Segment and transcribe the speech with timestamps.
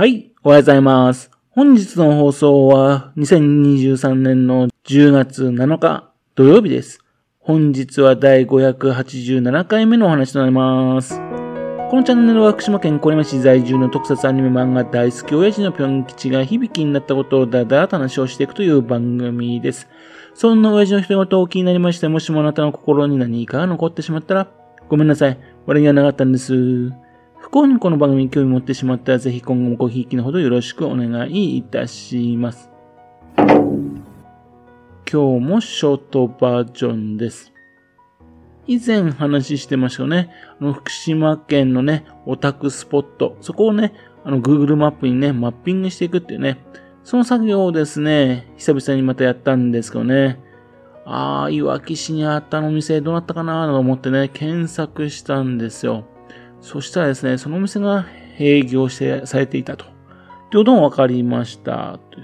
[0.00, 1.30] はい、おはようございます。
[1.50, 7.00] 本日の放送は2023年の10月7日土曜日です。
[7.38, 11.18] 本日は第587回目のお話となります。
[11.18, 19.86] このチャンネルは福島県小山市在住の特撮アニメ漫画大好き親父のぴょん吉が響きになったことをだだと話をしていくという番組です。
[20.32, 24.48] そんな親父の人事を気になりまして、もしもあなたの心に何かが残ってしまったら、
[24.88, 25.38] ごめんなさい。
[25.66, 26.90] 悪気はなかったんです。
[27.40, 32.70] 不幸にこの番組に興味持ってしまったら、ぜひ今後もごひいきのほどよろしくお願いいたします。
[33.36, 33.56] 今
[35.10, 37.52] 日もショートバージョンです。
[38.66, 40.30] 以前話してましたよね。
[40.60, 43.36] あの、福島県のね、オタクスポット。
[43.40, 46.58] そこをね、あの、Google マップにね、マッピングしていくっていうね。
[47.02, 50.38] その作業をですね、久々にまたやったんですけどね。
[51.06, 56.04] ああ、いわき市にあったの店どうなったかなと思ってね、検索したんですよ。
[56.60, 58.06] そしたらですね、そのお店が
[58.38, 59.86] 営業してされていたと。
[60.50, 61.98] ということも分かりました。
[62.10, 62.20] と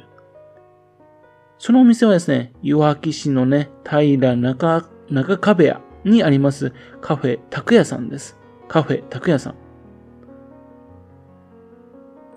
[1.59, 8.37] そのお店はですね、岩木市のね、平中、中壁屋にありますカフェ拓也さんです。
[8.69, 9.55] カフェ拓也さん。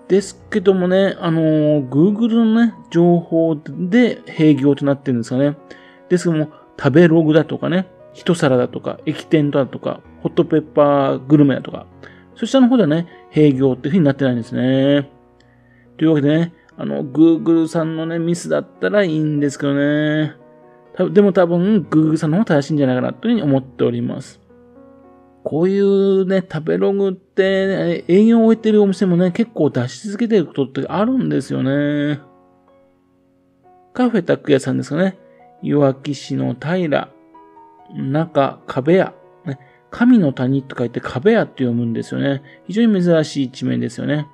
[0.07, 5.55] ですけどもね、あのー、Google のね、情報で営業となってるんですかね。
[6.09, 11.85] ですけども、食べログだとかね、一皿だとか、駅店だとか、ホットペッパーグルメだとか、
[12.35, 15.11] そちらの方ではね、閉業っていう風になってないんですね。
[15.97, 20.35] というわけでね、あの、Google さんのね、ミスだったらいいんですけどね。
[21.11, 24.39] でも多分、Google さんの方が正しいんじゃないかなというふうに思っております。
[25.43, 32.21] こういうね、食べログって、ね、営業を終えてるお店もね、結構出し続けてることってあるんですよね。
[33.93, 35.17] カフェ拓也さんですかね。
[35.61, 37.09] 岩木市の平、
[37.93, 39.13] 中、壁屋、
[39.91, 42.43] 神の谷と書いて壁屋って読むんですよね。
[42.67, 44.27] 非常に珍しい地名ですよね。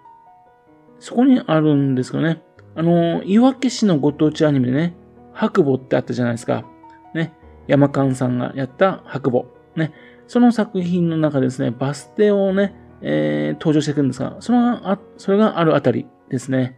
[1.00, 2.42] そこにあるんですけどね。
[2.76, 4.96] あの、岩木市のご当地アニメでね、
[5.34, 6.66] 白母ってあったじゃないですか。
[7.14, 7.34] ね。
[7.68, 9.46] 山間さんがやった白母。
[9.76, 9.94] ね。
[10.28, 16.78] その作品の中ですね、バス停をね、えー、登場していくんですが、そのあ、それがあるあたりですね。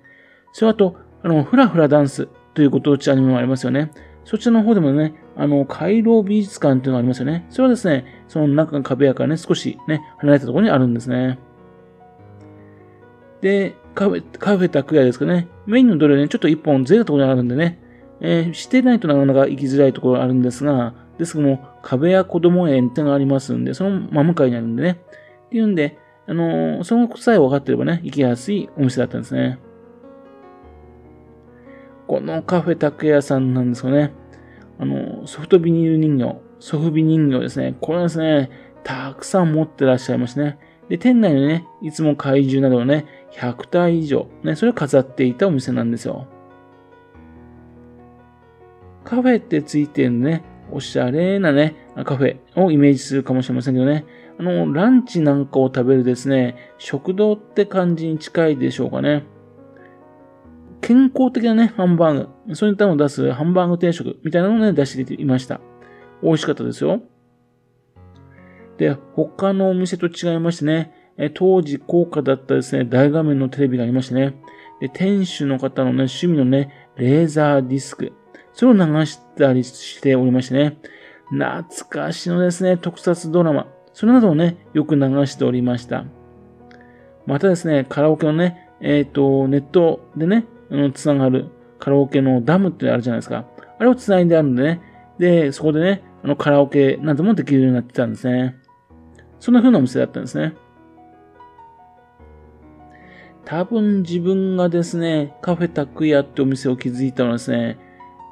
[0.51, 3.91] それあと、あの、フラフラダンスというご当地アニメもありますよね。
[4.27, 7.45] そちらの方でもね、あの、回廊美術館っていうのがありますよね。
[7.49, 11.39] それはですね、その中の壁やからね、少しね、離れたところにあるんですね。
[13.39, 15.47] で、カフェ、カフェ拓也ですかね。
[15.65, 17.79] メインのどれね、ちょっと一本ずれたところにあるんでね、
[18.19, 24.99] えー、してないとなかなか行きづらいところがあるんですが、ですけども、壁や子供園ってのがありますんで、その真向かいにあるんでね。
[25.45, 29.57] っていうんで、あのー、そのさえ分かってればね、行きやすいお店だったんですね。
[32.07, 34.13] このカフェ拓也さんなんですかね。
[34.79, 37.75] あの、ソフトビニール人形、ソフビ人形ですね。
[37.81, 38.49] これですね、
[38.83, 40.57] たくさん持ってらっしゃいますね。
[40.87, 46.27] で、店内にね、いつも怪獣などをね、100体以上、ね、それを飾っていたお店なんですよ。
[49.03, 51.75] カフェってついてるね、おしゃれなね、
[52.05, 54.05] カフェをイメージするかもしれませんけどね。
[54.39, 59.23] あの、ランチなんかを食べるですね、食堂って感じに近いでしょうかね。
[60.81, 65.59] 健康的なね、ハンバーグ、そういったのを出すハンバーグ定食みたいなのをね、出していました。
[66.23, 67.01] 美味しかったですよ。
[68.77, 74.35] で、他のお店と違いましてね、え当時高価だったですね、大画面のテレビがありましてね、
[74.79, 78.13] で、店主の方のね、趣味のね、レーザーディスク、
[78.53, 80.77] それを流したりしておりましてね、
[81.31, 86.05] 懐かしのですね、特撮ドラマ、それなどをね、よく流しておりました。
[87.25, 90.45] またですね、カラオケのね、えっ、ー、と、ネットでね、
[90.93, 93.45] つながるカラオケのダムってあるじゃないですか。
[93.79, 94.81] あれを繋いであるんでね。
[95.19, 98.55] で、そこでね、あのカラオケなどもできるようになってたんですね。
[99.39, 100.55] そんな風なお店だったんですね。
[103.45, 107.79] 多分自分がですね、カフェタクヤってお店を築いたのはですね、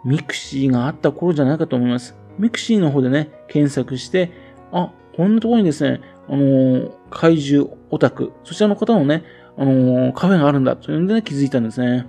[0.03, 2.17] mixiがあった頃じゃないかと思います。
[2.37, 4.31] mixiの方でね、検索して、
[4.71, 9.23] あ、こんなところにですね、あのー、怪獣オタク、そちらの方のね、
[9.57, 12.07] あのー、カフェがあるんだというんでね、気づいたんですね。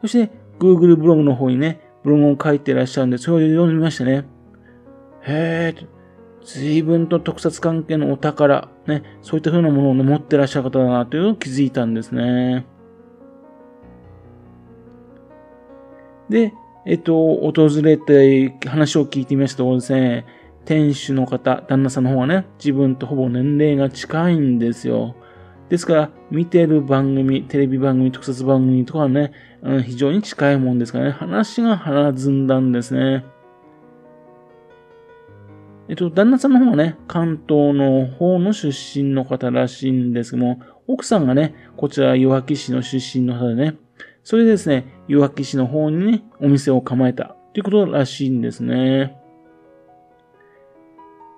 [0.00, 4.24] そして、Google ブログの方にね、ブログを書いてらっしゃるんで、それを読みましたね。
[5.22, 5.86] へえ、
[6.44, 12.66] 随分と特撮関係のお宝、ね、そういった風なものを持ってらっしゃる方だなというのを気づいたんですね。
[16.30, 16.54] で、
[16.86, 17.12] えっと、
[17.52, 20.24] 訪れて話を聞いてみましたとですね、
[20.64, 25.16] 店主の方、旦那さんの方はね、自分とほぼ年齢が近いんですよ。
[25.70, 29.32] ですから、見てる番組、テレビ番組、特撮番組とかはね、
[29.84, 33.24] 非常に近いもんですからね、話が弾んだんですね。
[35.88, 43.76] えっと、旦那さんの方はね、関東の方の出身の方らしいんですけども、奥さんがね、こちら岩木市の出身の方でね、
[44.24, 49.16] それでですね、岩木市の方にね、お店を構えたということらしいんですね。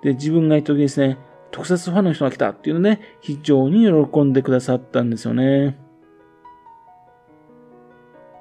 [0.03, 1.17] で、自分が行った時ですね、
[1.53, 5.77] 特撮ファンの人が来たっていうので、非常に喜んでくださったんですよね。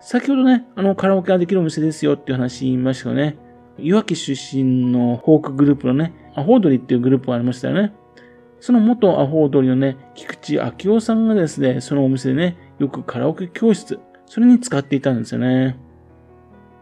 [0.00, 3.37] 先ほどね、あの、カラオケができるお店ですよっていう話言いましたよね。
[3.79, 7.93] いわき出身のフォークグループのね、アホードリっていうグループがありましたよね。
[8.61, 15.79] その元アホードリのね、菊池明夫さんがですね、そのお店でね、よくカラオケ教室、それに使っていたんですよね。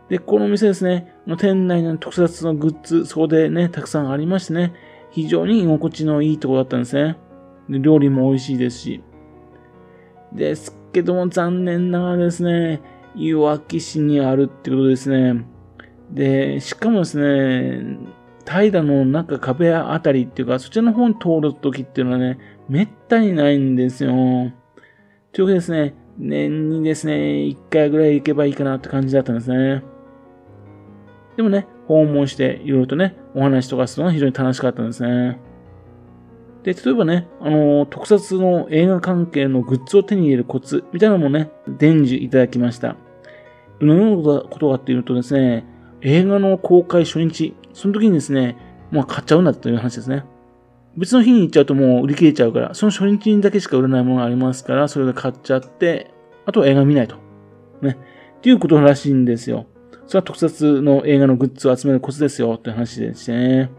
[0.09, 4.73] で、このお店ですね、の店内の特撮のグッズ、そこでね、たくさんありましてね、
[5.11, 7.17] 非常に居心地のいいところだったんですね。
[7.69, 9.03] 料理も美味しいですし。
[10.33, 12.81] ですけども残念ながらですね、
[13.15, 15.45] いわき市にあるってことですね。
[16.11, 17.99] で、しかもですね、
[18.47, 24.13] 平の中壁あたりっていうか、そちらの方に通るときっていうのはね、めったにないんですよ。
[24.13, 24.53] というわ
[25.33, 29.83] けでですね、年にですね、一回ぐらい行けばいいかなって感じだったんですね。
[31.37, 35.41] でもね、訪問していろいろとね、お話とかするのは非常に楽しかったんですね。
[36.63, 42.95] で、例えばね、あの、特撮の映画関係のグッズを手に入れるコツみたいなのもね、伝授いただきました。
[43.81, 45.65] どのようなことかっていうとですね、
[46.03, 48.57] 映画の公開初日、その時にですね、
[48.93, 50.25] もう買っちゃうんだという話ですね。
[50.97, 56.13] 別の日に行っちゃうともう売り切れちゃうから、その初日にだけしか売れないものがありますから、それで買っちゃって、
[56.47, 57.17] あとは映画見ないと。
[57.83, 57.99] ね。
[58.39, 59.67] っていうことらしいんですよ。
[60.11, 63.71] それは特撮の映画のグッズを集めるコツですよって話でしてね。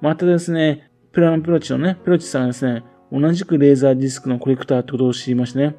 [0.00, 5.74] またですね、プランプロチのね、プロチさんがですね、同じくレーザーディスクのコレクターってことを知りましてね。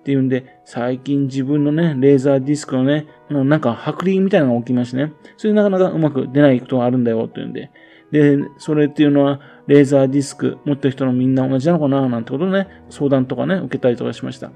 [0.00, 5.14] っていうんで、最近自分のね、レーザーディスクのね、なんか剥離みたいなのが起きましてね。
[5.38, 7.70] それでなかなかうまく出ないことがあるんだよっていうんで。
[8.12, 14.52] で、それっていうのは、レーザーディスク持ってる人のみんな同じなのかななんてことでね、相談とかね、受けたりとかしました。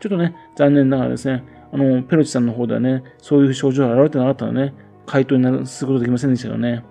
[0.00, 4.74] ちょっとね、残念ながらですね、あの、ペロチさんの方ではね、そういう症状が現れてなかったのでね、
[5.06, 6.84] 回答にすることできませんでしたよね。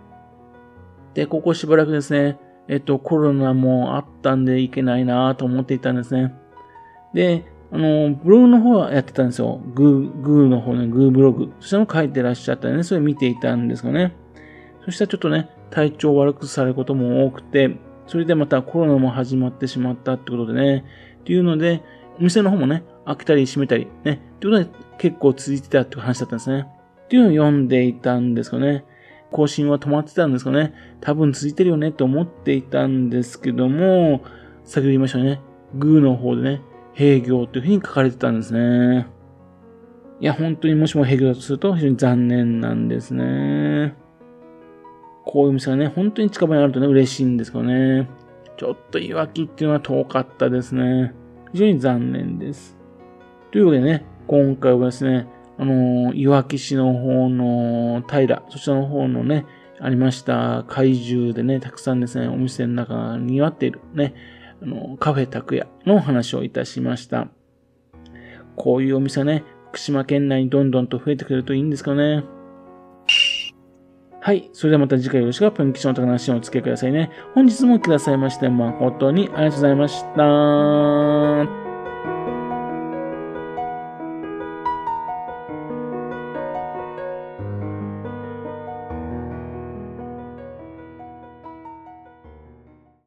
[1.14, 6.34] で、ここしばらくですね、えっと、コロナもあったんでいけないなと思っていたんですね。
[7.14, 9.62] で、あの、ブログの方はやってたんですよ。
[9.74, 11.54] グー、グーの方ね、グーブログ。
[11.60, 14.14] そちらも書いてらっしゃったね、それ見ていたんですがね。
[14.86, 20.86] そしたらちょっとね、体調悪くされることも多くて、それでまたコロナも始まってしまったってことでね。
[21.22, 21.82] っていうので、
[22.20, 24.14] お店の方もね、開けたり閉めたり、ね。
[24.14, 24.68] ってことで
[24.98, 26.68] 結構続いてたって話だったんですね。
[27.06, 28.86] っていうのを読んでいたんですかね。
[29.32, 30.74] 更新は止まってたんですかね。
[31.00, 34.22] 多分続いてるよねって思っていたんですけども、
[34.64, 35.42] 先ほど言いましたね。
[35.76, 36.62] グーの方でね、
[36.98, 39.08] 閉業というふうに書かれてたんですね。
[40.20, 43.96] いや、本当にもしも閉業だとすると非常に残念なんですね。
[45.26, 48.10] こういう店がね、本当に近場にあるとね、嬉しいんですけどね。
[48.58, 51.14] ちょっといわきっていうのは遠かったですね。
[51.54, 52.81] 非常に残念です。
[53.52, 55.28] というわけでね、今回はですね、
[55.58, 59.46] あの、いわき市の方の平、そちらの方のね、
[59.80, 64.14] ありました怪獣でね、たくさんですね、お店の中が賑わっているね、
[64.62, 67.28] あの、カフェ拓也の話をいたしました。
[68.56, 72.24] こういうお店ね、福島県内にどんどんと増えてくれるといいんですかね。
[74.24, 74.50] はい。
[74.54, 77.10] それではまた次回よろしくプンキションと話をお付けくださいね。
[77.34, 80.06] 本日もくださいまして誠にありがとうございまし
[81.56, 81.61] た。